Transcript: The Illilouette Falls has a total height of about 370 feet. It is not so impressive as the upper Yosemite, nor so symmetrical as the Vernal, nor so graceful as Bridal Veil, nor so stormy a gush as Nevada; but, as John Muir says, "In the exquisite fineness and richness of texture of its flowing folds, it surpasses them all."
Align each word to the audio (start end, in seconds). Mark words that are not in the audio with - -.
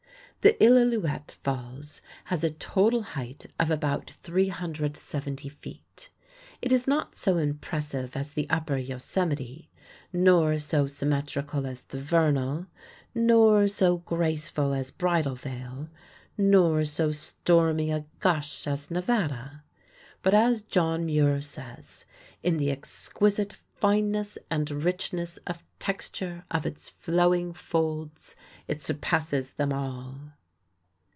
The 0.43 0.57
Illilouette 0.59 1.33
Falls 1.43 2.01
has 2.23 2.43
a 2.43 2.49
total 2.49 3.03
height 3.03 3.45
of 3.59 3.69
about 3.69 4.09
370 4.09 5.49
feet. 5.49 6.09
It 6.63 6.71
is 6.71 6.87
not 6.87 7.15
so 7.15 7.37
impressive 7.37 8.15
as 8.17 8.33
the 8.33 8.49
upper 8.49 8.77
Yosemite, 8.77 9.69
nor 10.11 10.57
so 10.57 10.87
symmetrical 10.87 11.67
as 11.67 11.83
the 11.83 11.99
Vernal, 11.99 12.65
nor 13.13 13.67
so 13.67 13.97
graceful 13.97 14.73
as 14.73 14.89
Bridal 14.89 15.35
Veil, 15.35 15.89
nor 16.39 16.85
so 16.85 17.11
stormy 17.11 17.91
a 17.91 18.05
gush 18.19 18.65
as 18.65 18.89
Nevada; 18.89 19.63
but, 20.23 20.33
as 20.33 20.63
John 20.63 21.05
Muir 21.05 21.41
says, 21.41 22.05
"In 22.41 22.57
the 22.57 22.71
exquisite 22.71 23.59
fineness 23.75 24.37
and 24.51 24.69
richness 24.69 25.37
of 25.47 25.63
texture 25.79 26.45
of 26.51 26.67
its 26.67 26.87
flowing 26.89 27.51
folds, 27.51 28.35
it 28.67 28.79
surpasses 28.79 29.53
them 29.53 29.73
all." 29.73 30.33